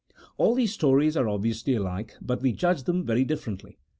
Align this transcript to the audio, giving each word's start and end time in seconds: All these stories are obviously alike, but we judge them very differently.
All 0.37 0.55
these 0.55 0.73
stories 0.73 1.15
are 1.15 1.29
obviously 1.29 1.75
alike, 1.75 2.15
but 2.23 2.41
we 2.41 2.53
judge 2.53 2.85
them 2.85 3.05
very 3.05 3.23
differently. 3.23 3.77